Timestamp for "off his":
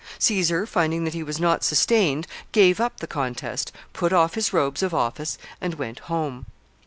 4.11-4.51